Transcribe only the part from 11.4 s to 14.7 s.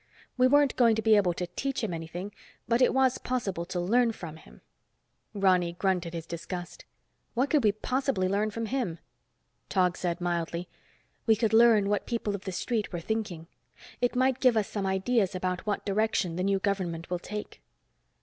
learn what people of the street were thinking. It might give us